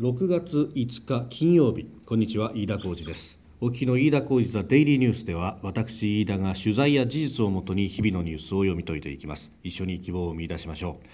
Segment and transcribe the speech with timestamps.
[0.00, 1.84] 6月5日金曜日。
[2.06, 3.38] こんにちは飯田浩二です。
[3.60, 9.52] お聞きの飯田浩二ザデイリーニュースでは私飯田が取材や事実をもとに日々のニュースを読み解いていきます。
[9.62, 11.06] 一緒に希望を見出しましょう。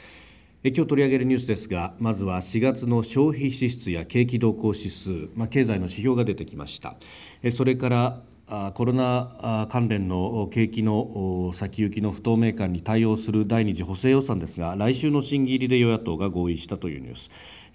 [0.62, 6.94] え今日取り上げるニュースですがまずは4月の消費支出や景気動向指数、まあ、経済の指標が出てきました。
[7.42, 8.22] えそれから
[8.74, 17.30] コロナ関連の景気の先行きの不透明感に対応する第二次補正予算ですが来週の審議入りで与野党が合意したというニュース。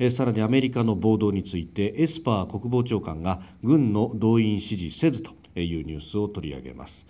[0.09, 7.05] さらにアメリカの暴動についてエスパー国防長官が軍の動員支持せずというニュースを取り上げます。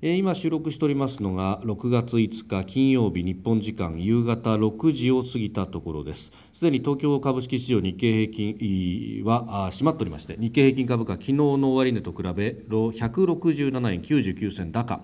[0.00, 15.00] 今収録しておりますのが6月5日金曜日日本時間夕方6時を過ぎたところですすでに東京株式市場日経平均は閉まっておりまして日経平均株価昨日の終値と比べ167円99銭高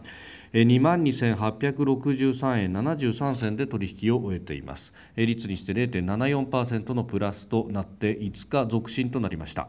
[0.62, 4.94] 2万2863円73銭で取引を終えています。
[5.16, 9.68] 率にして0.74%のプラスとなって5日続伸となりました。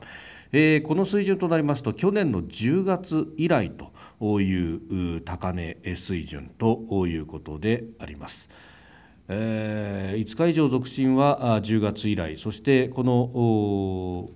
[0.52, 8.48] えー、この水準となりますと去年の10月以来という高値水準ということであります。
[9.28, 12.38] えー、5日以上続伸は10月以来。
[12.38, 14.30] そしてこの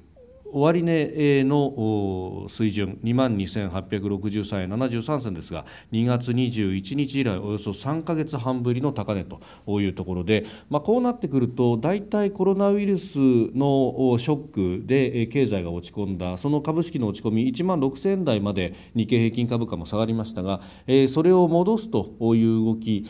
[0.52, 9.40] 終値の水準2万2863円73銭ですが2月21日以来およそ3か月半ぶりの高値と
[9.80, 20.62] いうところで、まあ、こうなってくると大体コロナウイルスのショックで経済が落ち込んだその株式の落ち込み1万6000円台まで日経平均株価も下がりましたが
[21.08, 23.10] それを戻すという動き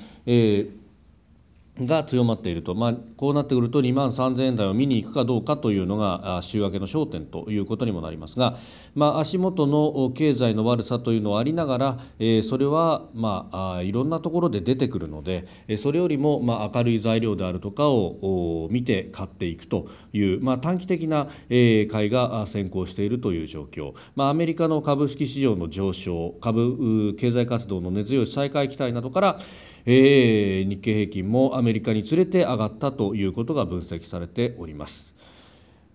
[1.86, 8.58] が強まっていると、まあ、こうなってくると2万3000円台を見に行くかどうかというのが週明けの焦点ということにもなりますが、
[8.96, 12.00] まあ、足元の経済の悪さというのはありながら、
[12.44, 29.40] それは、まあ、いろんなところで出てくるのでそれよりも、まあ、明るい材料であるとかを見て買っていくという、まあ、短期的な、買いが先行しているという状況、まあ、アメリカの株式市場の上昇株経済活動の根強い再開期待などから、
[29.86, 35.16] えー、日経平均もアメリカに連れて上がったということが分析されております。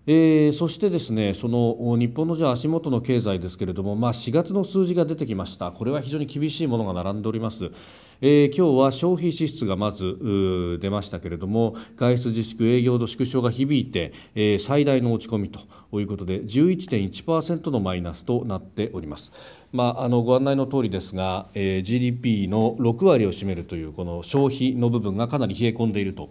[0.07, 7.71] えー、そしてですねその日本のじゃ足元の経済ですけれども、まあ、4月の数字が出てきましたこれは非常に厳しいものが並んでおります、
[8.21, 15.59] えー、今日は消費支出がまず出ましたけれども外出自粛営業の縮小が響いて、えー、最大の落ち込みと
[15.99, 19.31] いうことで11.1%のマイナスとなっております。
[19.71, 26.29] まあ、あのご案内の通りですが、えー、GDP の6割を占めるというこの消費の部分がかなり冷え込んでいると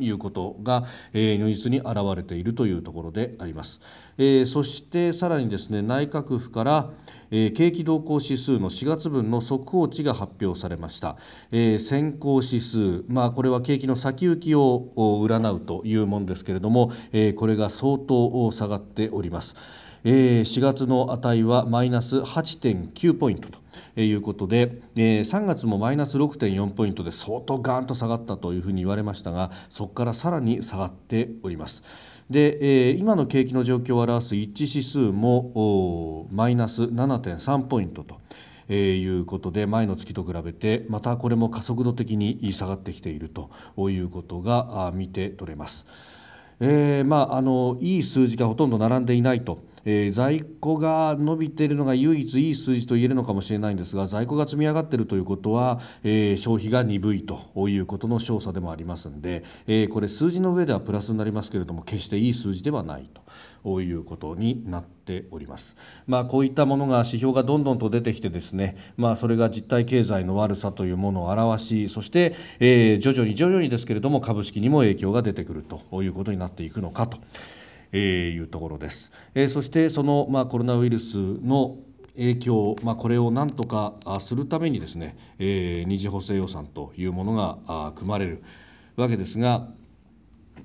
[0.00, 3.80] いうことが、えー、如実に現れているというところであります、
[4.18, 6.90] えー、そしてさらにですね内閣府から、
[7.30, 11.16] えー、景気動向指数の4月分の速報値が発表されました、
[11.52, 19.56] えー、先行指数、まあ、これは景気の先行きを占うというものですけれども、えー、これが相当下がっております、
[20.06, 23.48] えー、4月の値はマイナス8.9ポイント
[23.94, 31.82] ということで、えー、3月もマイナス6.4ポイントで相当ガーンと下がったというふうに言われましたがそこからさらに下がっております。
[32.28, 38.20] で、今の景気の状況を表す一致指数もマイナス7.3ポイントと。
[38.66, 43.50] えー、いうことで前の月と比べてまたこれも加速度的に下がってきていると
[43.90, 45.84] いうことが見て取れます。
[46.60, 63.08] えーまあ、あのいい数字がほとんど並んでいないとえー、在庫が伸びているのが唯一いい数字と言えるのかもしれないんですが在庫が積み上がっているということは、えー、消費が鈍いということの証左でもありますので、えー、これ数字の上ではプラスになりますけれども決していい数字ではない
[63.62, 65.76] ということになっております。
[66.06, 77.18] まあ、こういったものが指標がどんどんと出てきてですね、まあ、それが実体経済の悪さというものを表しそして、えー、徐々に徐々にですけれども株式にも影響が出てくるということになっていくのかと。
[77.96, 79.12] えー、いうところです。
[79.36, 81.78] え、そしてその、まあ、コロナウイルスの
[82.16, 88.42] 影響、まあ、これをなんとかするためにですね、えー、二次補正予算というものが組まれる
[88.96, 89.68] わけですが、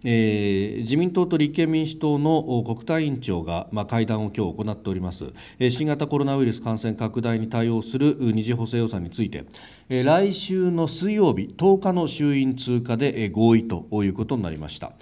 [0.03, 5.25] えー、自民党と立憲民主党の国対委員長が、まあ、会談を今日行っております、
[5.59, 9.46] えー、新型コロナウイルス感染拡大に対応する二次補正予算について、
[9.90, 14.93] えー、来週の水曜日10日の衆院通過で、えー、合意ということになりました。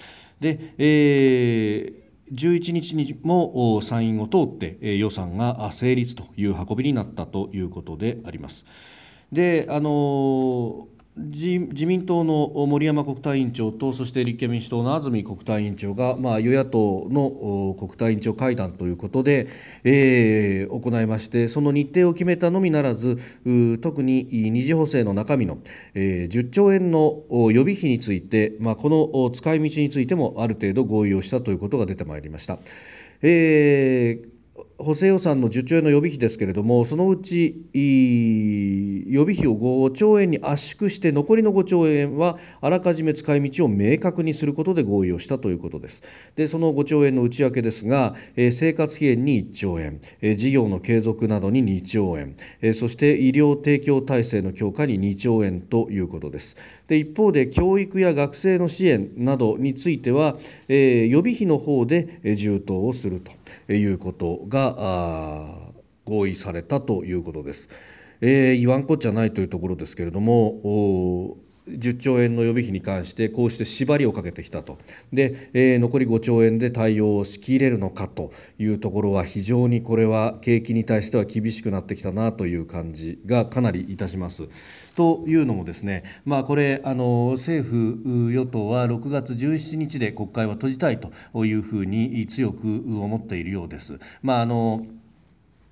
[0.41, 8.65] で、えー11日にも参院を通って予算が成立という運びになったということであります。
[9.31, 10.87] であの
[11.17, 19.47] 自民党の森山国対委員長とそして立憲民主党の安住国対委員長が、まあ、与野党の国対委員長会談ということで、
[19.83, 23.17] えー、行いましてその日程を決めたのみならず
[23.81, 25.57] 特に二次補正の中身の、
[25.95, 32.59] えー、10兆円の予備費について、まあ、この使い道についてもある程度合意をしたということが出てまいりました。
[33.23, 34.37] えー
[34.79, 46.03] 補正予算の10兆円の予備費ですけれどもそのうち予備費を5兆円に圧縮して残りの5兆円はあらかじめ使い道を明確にすることで合意をしたということです。
[46.35, 56.55] でその5兆円の内訳ですが、え生活費援に1兆円、え事業の継続などに2兆円、えそして医療提供体制の強化に2兆円ということです。
[56.87, 60.37] で一方で教育や学生の支援などについては、
[60.67, 63.21] え予備費の方で充当をする
[63.67, 64.66] ということが
[66.05, 67.69] 合意されたということです。
[68.21, 71.37] えー、言わんこっちゃないというところですけれども
[71.67, 74.77] 10兆円の予備費に関してこうして縛りをかけてきたと
[75.11, 84.43] で、えー、残り5兆円で対応をしきれるのかというところは非常にこれは景気に対しては厳しくなってきたなという感じがかなりいたします。
[84.95, 93.99] というのもですね、まあ、これあの政府与党は6月17日で国会は閉じたいというふうに強く思っているようです。
[94.23, 94.87] まああの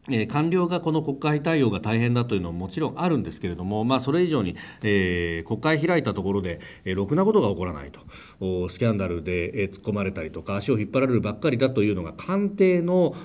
[0.10, 13.16] え官僚がこの国会対応が大変だというのももちろんあるんですけれども、まあ、それ以上に、えー、国会開いたところで、えー、ろくなことが起こらないとスキャンダルで、えー、突っ込まれたりとか足を引っ張られるばっかりだというのが官邸の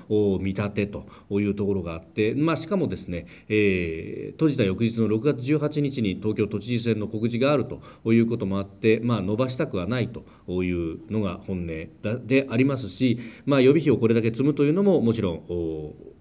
[0.41, 10.25] 見立てというところがあって、まあ、しかもですね、えー、閉じた翌日の6月18日に東京都知事選の告示があるということもあって、まあ、伸ばしたくはないと
[10.63, 16.20] いうのが本音でありますし、まあ、予備費をこれだけ積むというのももちろん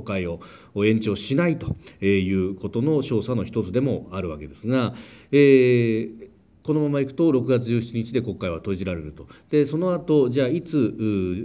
[0.00, 0.40] 国会を
[0.84, 4.94] 延長しないということの調査の一つでもあるわけですが、
[5.32, 6.35] えー
[6.66, 9.28] このままいくと6月17日で国会は閉じられると。
[9.50, 10.94] でその後じゃあいつ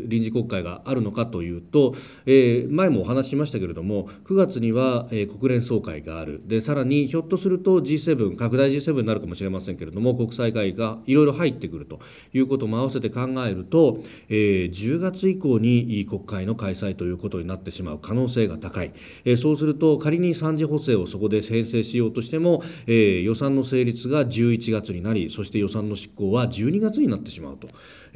[0.07, 1.93] 臨時国会があるのかというと、
[2.25, 6.41] えー、前もお話ししましたけれども9月には、えー、国連総会がある。
[6.47, 11.99] でさらにひょっとすると G7 拡大 G7 になるかもしれませんけれども国際会議がいろいろ入ってくると。
[12.33, 18.93] いうことも合わせて考えると、えー、10月以降に国会の開催ということになってしまう可能性が高い、
[19.25, 25.10] えー、そうすると仮に3次補正をそこで編成しようとしても、えー、予算の成立が11月になる。
[25.13, 27.69] りそして予算の執行は12月になってしまうと。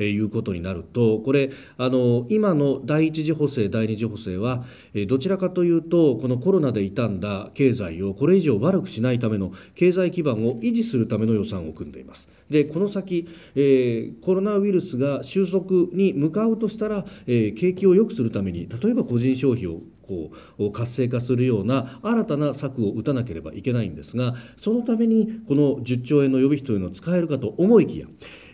[0.03, 4.65] いうことになるとこれあの今の第一次補正第二次補正は
[5.07, 12.27] どちらかというとこのコロナで傷んだ経済をこれ以上悪くしないための経済基盤を維持するための予算を組んでいます。
[12.49, 28.07] でこの先、えー、コロナウイルスが収束に向かうとしたら、えー、景気を良くするために例えば個人消費をこう活性化するような新たな策を打たなければいけないんですがそのためにこの10兆円の予備費というのを使えるかと思いきや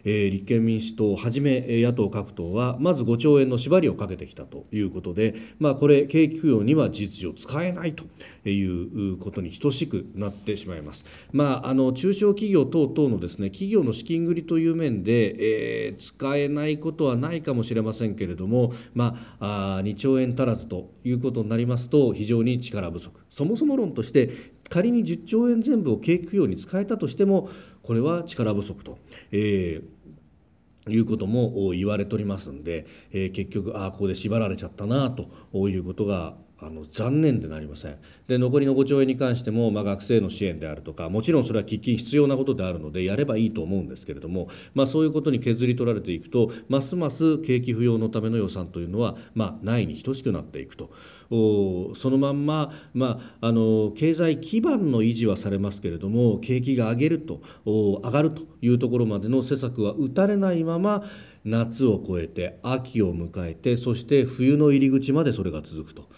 [0.04, 8.06] 立憲民主党をはじめ野党各党はまず5兆円の縛りをかけてきたということで、まあ、これ景気浮揚には事実上使えないと
[8.50, 11.06] いうことに等しくなってしまいます。
[11.32, 24.30] まあ、あの中小企業等々のですね企業の資金繰りという面で、えー、使えないことはないかもしれませんけれども、まあ、2兆円足らずということになりますと非常に力不足そもそも論として
[24.70, 27.50] 仮に10兆円全部を景気浮揚に使えたとしても
[27.92, 29.00] これは力不足と。
[29.34, 30.02] えー
[30.90, 35.30] いうことも言われておりますんで、えー、結局ああここで縛られちゃったなと
[35.70, 37.98] いうことがあの残念でなりません
[38.28, 50.92] で残りの5兆円に関しても、まあ、学生の支援であるとかもちろんそれは喫緊必要なことであるのでやればいいと思うんですけれども、まあ、そういうことに削り取られていくとますます景気浮揚のための予算というのは、まあ、ないに等しくなっていくと
[51.30, 61.04] そのまんま、まあ、あの経済基盤の維持はされますけれども景気が上げると上がるというところまでの施策は打たれないまま
[61.44, 66.10] 夏を越えて秋を迎えてそして冬の入り口までそれが続くと。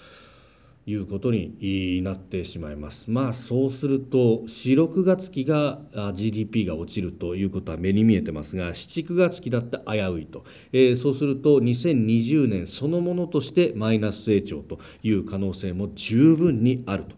[0.85, 3.09] いうことになってしまいます。
[3.09, 5.79] まあそうすると4、6月期が
[6.13, 17.15] GDP が落ちるということは目に見えてますが7、9月期だって危ういと、えー、そうすると2020年そのものとしてマイナス成長という可能性も十分にあると。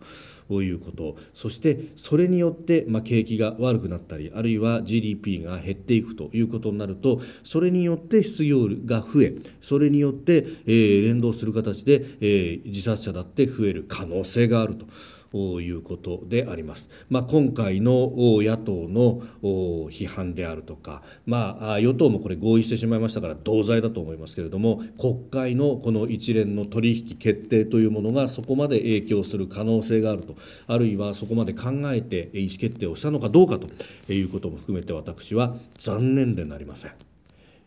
[0.49, 14.85] ういうことそしてそれによって、まあ、景気が悪くなったりあるいは GDP が減っていくということになるとそれによって失業が増えそれによって、えー、連動する形で、えー、自殺者だって増える可能性があると。
[15.35, 16.89] いうことであります。
[17.09, 19.21] まあ、今回の野党の
[19.89, 30.35] 批判であるとか、まあ、与党もこれ合意してしまいましたから同罪だと思いますけれども国会のこの一連の取引決定というものがそこまで影響する可能性があると
[30.67, 33.67] あるいはそこまで考えて意思決定をしたのかどうかと
[34.11, 37.14] いうことも含めて私は残念でなりません。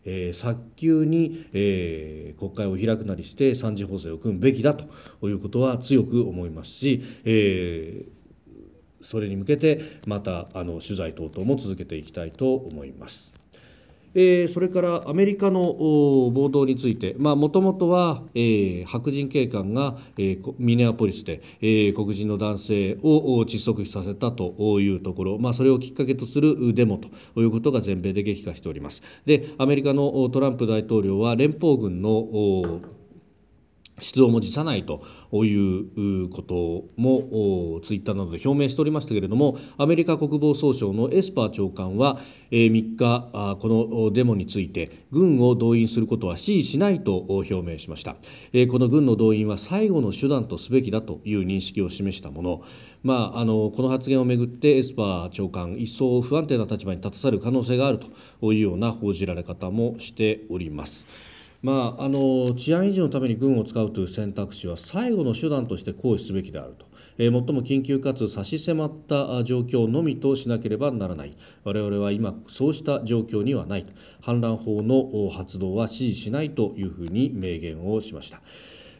[0.05, 4.85] えー、早急に、えー、国会を開くなりして3次補正を組むべきだと
[5.27, 13.38] いうことは強く思いますし、えー、それに向けてまたあの取材等々も続けていきたいと思います。
[14.13, 29.01] え、それからアメリカの暴動についてもともとは、え、白人警官が、え、ミネアポリスで、え、黒人の男性を窒息死させたというところ、ま、それをきっかけとするデモということが全米で激化しております。
[29.25, 32.79] でアメリカのトランプ大統領は連邦軍の
[33.99, 35.03] 出動も辞さないと
[35.33, 42.19] いうこともツイッターなどで表明しておりましたけれどもアメリカ国防総省のエスパー長官は
[42.51, 48.19] 3日このデモについて軍を動員することは支持しないと表明しましたこ
[48.79, 52.63] の軍の動員は最後の手段とすべきだという認識を示したもの、
[53.03, 61.05] まあ、あのこの発言をめぐってエスパー長官一層不安定な立場に立たされる可能性があるというような報じられ方もしております。
[61.61, 66.85] まあ、あの治安維持のために軍を使うという選択肢は最後の手段として行使すべきであると、
[67.17, 71.35] えー、最も緊急かつ差し迫った状況のみとしなければならない。
[71.65, 73.85] 我々は今そうした状況にはない
[74.21, 78.41] 反乱法の発動は支持しないというふうに明言をしました。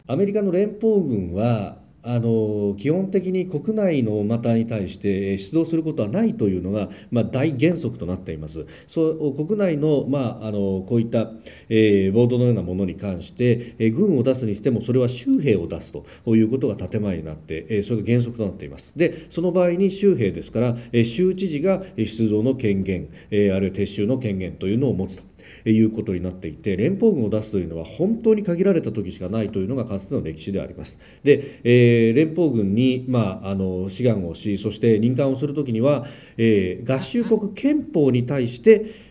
[0.07, 8.65] アメリカの連邦軍はあの基本的に国内のマターに対して出動することはないというのが、まあ、大原則となっています。
[8.87, 11.31] そう国内の,、まあ、あのこういった、
[11.67, 18.97] えー、ボードのようなものに関して、えー、軍を出すにしてもそれは州兵を出すということが建前になって、えー、それが原則となっています。
[18.97, 25.23] でその場合に州兵ですから、えー、州知事が出動の権限、えー、あるいは撤収の権限というのを持つと。
[25.65, 30.99] いうことになっていて連邦軍を出すというのは本当に限られた時しかないというのがかつての歴史であります。
[31.23, 36.05] で、えー、連邦軍に、まあ、あの志願をしそして任官をする時には、
[36.37, 39.09] えー、合衆国憲法に対して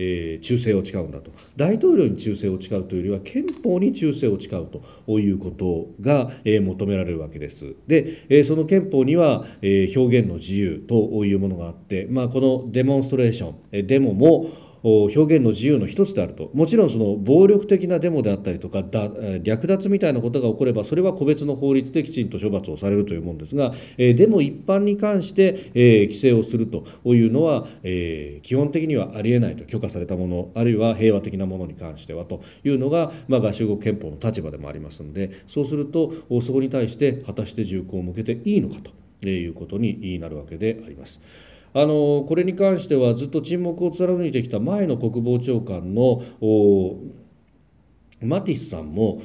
[0.00, 4.68] えー、忠誠を誓うんだと大統領に忠誠を誓うというよりは憲法に忠誠を誓う
[5.06, 7.74] ということが、えー、求められるわけです。
[7.88, 18.82] で、えー、その憲法には、えー、表現の自由というものがあって、まあ、このデモンストレーション、え、デモも表現の自由の一つであるともちろんその暴力的なデモであったりとか
[19.42, 27.66] 略奪みたいなことが起こればそれは個別の法律できちんと処罰をされるというものですが、デモ一般に関して、規制をするというのは、
[28.42, 38.76] 基本的にはありえないと許可されたものあるいは平和的なものに関してはというのが、まあ、合衆国憲法の立場でもありますのでそうするとそこに対して果たして銃口を向けていいのか
[39.20, 41.20] ということになるわけであります。
[41.80, 46.22] あのこれに関してはずっと沈黙を貫いてきた前の国防長官の
[48.20, 49.22] マティスさんも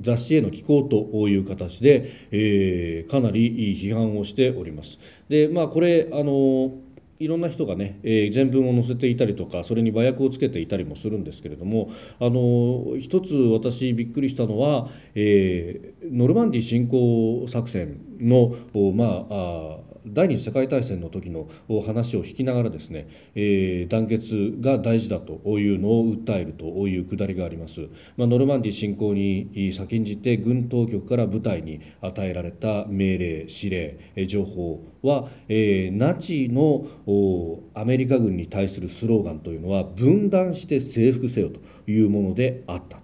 [0.00, 4.98] 雑誌への寄稿という形で、えー、かなり批判をしております。
[5.28, 6.72] でまあこれあの
[7.18, 18.56] いろんな人がね、えー、全文を載せていたりとかそれに和訳をつけていたりもするんですけれどもあの一つ私びっくりしたのは、えー、ノルマンディー侵攻作戦の
[18.94, 21.48] まあ第二次世界大戦の時の
[21.84, 36.86] 話を引きながらですね、えー、団結が大事だというのを訴えるというくだりがあります、まあ、ノルマンディ侵攻に先んじて軍当局から部隊に与えられた命令指令情報は、えー、ナチの
[37.74, 43.01] アメリカ軍に対するスローガンというのは分断して征服せよというものであった。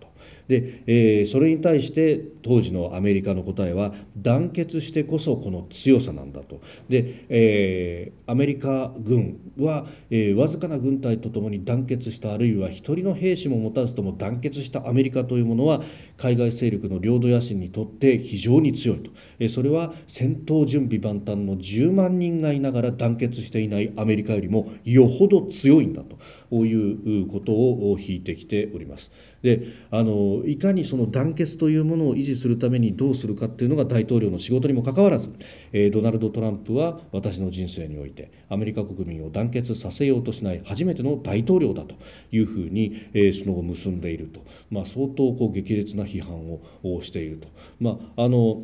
[0.49, 15.83] で、えー、それに対して当時のアメリカの答えは団結してこそこの強さなんだとで、えー、アメリカ軍は、えー、わずかな軍隊とともに団結したあるいは一人の兵士も持たずとも団結したアメリカというものは
[16.17, 26.17] 海外勢力の領土野心にとって非常に強いと、えー、それは戦闘準備万端の10万人がいながら団結していないアメリカよりもよほど強いんだと
[26.64, 29.12] いうことを引いてきております。
[29.42, 35.30] であのいかにその団結というものを維持するためにどうするかっていうのが大統領の仕事にもかかわらず、
[35.73, 41.95] えー、ドナルド・トランプは私の人生においてアメリカ国民を団結させようとしない初めての大統領だと
[42.33, 44.40] いうふうに、えー、その後結んでいると、
[44.71, 46.35] まあ、相当こう激烈な批判
[46.83, 47.49] をしていると。
[47.80, 48.62] まああの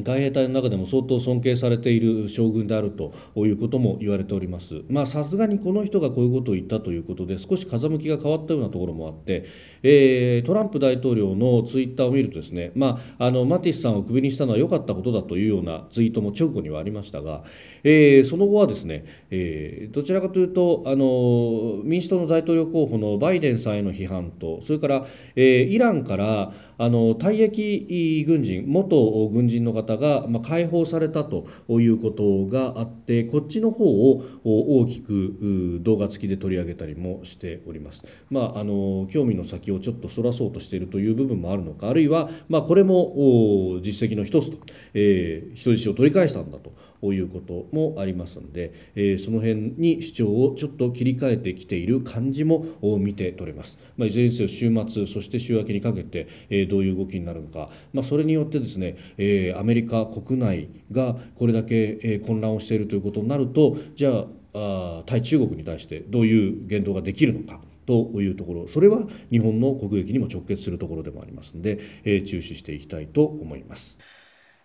[0.00, 4.82] 海兵隊の中でも相当尊敬されている将軍であるということも言われております。
[4.88, 9.44] まあさすがにこの人がこういうことを言ったということで少し風向きが変わったようなところもあって、
[9.82, 17.44] えー、トランプ大統領のツイッターを見るとですね、まあ、あのマティスさんをクビにしたのは良かったことだというようなツイートも直後にはありましたが、
[17.84, 25.06] えー、その後はですね、えー、どちらかというとあの民主党の大統領候補のバイデンさんへの批判とそれから、
[25.36, 38.02] えー、イランからあの退役軍人元軍人の方が、まあ、解放されたということがあってこっちの方を大きく動画付きで取り上げたりもしております。
[38.30, 44.58] まあ、あの興味の先をちょっとそらそうとしているという部分もあるのかあるいは、まあ、これも実績の一つと、
[44.92, 46.72] えー、人質を取り返したんだと。
[47.10, 52.64] いうこともありますので、えその辺に主張をちょっと切り替えてきている感じも
[53.00, 53.78] 見て取れます。
[53.96, 67.60] まあ、いずれにせよ週末そして週明けにかけて、えどういう動きになるのか、まあ、それによってですね、えアメリカ国内がこれだけ、え混乱をしているということになるとじゃああ対中国に対してどういう言動ができるのか。
[67.84, 73.98] というところそれは日本の国益にも直結するところでもありますので、えー、注視していきたいと思います。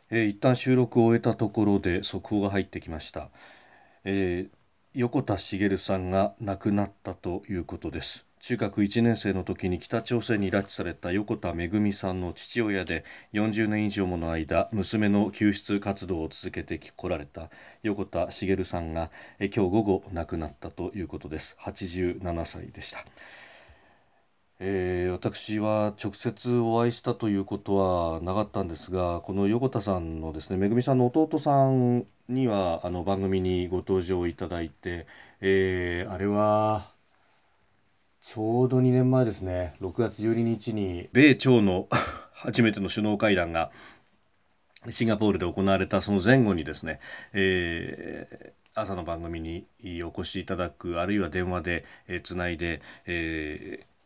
[0.09, 3.29] えー、一旦収録を終えたところで速報が入ってきました、
[4.03, 4.57] えー、
[4.93, 8.25] 横田茂さんが亡くなったということです。
[8.39, 17.49] 中学1年生の時に北朝鮮に拉致された横田めぐみさんの父親で40年以上もの間娘の救出活動を続けてこられた
[17.83, 21.57] 横田茂さんが今日午後亡くなったということです。
[21.59, 23.03] 87歳でした。
[24.59, 35.05] えー、私は直接お会いしたということはなかったんですがこの横田さんのですねめぐみさんの弟さんにはあの番組にご登場いただいて、
[35.41, 36.91] えー、あれは
[38.19, 39.75] ちょうど2年前ですね。
[39.79, 41.87] 6月12日に米朝の
[42.33, 43.71] 初めての首脳会談が
[44.89, 46.99] シンガポールで行われたその前後にですね、
[47.33, 49.65] えー朝の番組に
[50.03, 51.85] お越しいただくあるいは電話で
[52.23, 53.96] つない、で、えー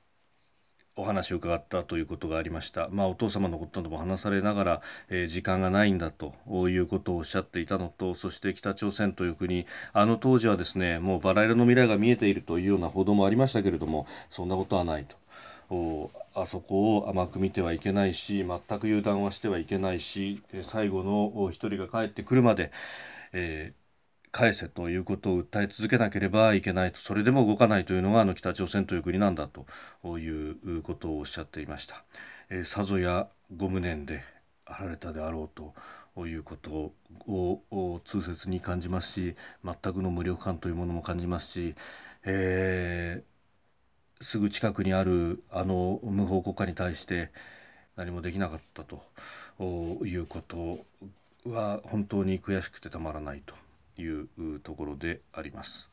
[0.96, 6.34] お話を伺ったということがありました、まあ、お父様のことなども話されながら、えー、時間がないんだと
[6.70, 15.22] いうことをおっしゃっていたのとそして北朝鮮という国あの当時はですねもうバラ色の未来が見えているというような報道もありましたけれどもそんなことはないと。
[16.34, 22.72] あそこを甘く見てはいけないし全く油断はしてはいけないし最後の一人が帰ってくるまで、
[23.32, 23.81] えー
[24.32, 29.66] 返せということを訴え続けなければいけないとそれでも動かないというのがあの北朝鮮という国なんだと
[30.18, 32.04] いうことをおっしゃっていました。
[32.50, 34.24] え、さぞやご無念で
[34.66, 35.74] あられたであろう
[36.16, 36.94] ということ
[37.28, 41.76] を痛切に感じますし全くの無力感というものも感じますし、
[42.26, 47.32] えー、すぐ近くにあるあの無法国家に対して
[47.96, 49.04] 何もできなかったと
[50.05, 50.79] いうこと
[51.50, 53.55] は本当に悔しくてたまらないと
[54.01, 55.90] いうところであります。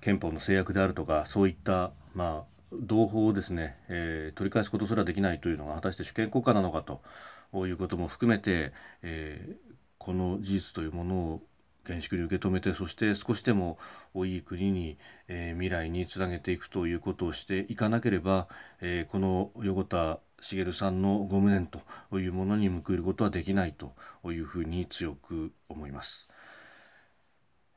[0.00, 11.42] 憲法の制約であるとかそういったまあ同胞をですね、えー、取り返すことすらできないというのが果たして主権国家なのかということも含めて、えー、この事実というものを
[11.86, 13.78] 厳粛に受け止めてそして少しでも
[14.14, 18.48] いい国に、えー、未来につなげていくということをしていかなければ、
[18.80, 21.80] えー、この横田茂さんのご無念と
[22.18, 23.94] いうものに報いることはできないと
[24.30, 26.28] いうふうに強く思います。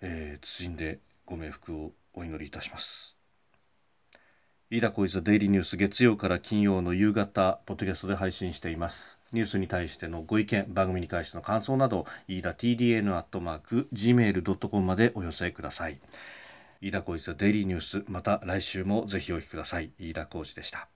[0.01, 3.17] えー、謹んでご冥福をお祈りいたします。
[4.69, 16.01] 飯田浩一デイリーニュース月曜から金曜の夕方ポッドキャストで配信していますニュースに対してのご意見番組に対しての感想など飯田 TDN アットマーク gmail.com までお寄せください
[16.81, 20.89] 飯田浩一デイリーニュースまた来週もぜひお聞きください飯田浩二でした